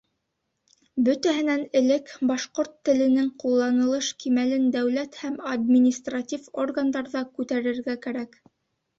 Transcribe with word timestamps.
Бөтәһенән 1.07 1.65
элек, 1.81 2.07
башҡорт 2.29 2.71
теленең 2.89 3.27
ҡулланылыш 3.43 4.09
кимәлен 4.23 4.65
дәүләт 4.77 5.19
һәм 5.25 5.35
административ 5.57 6.49
органдарҙа 6.65 7.23
күтәрергә 7.37 7.97
кәрәк. 8.07 8.41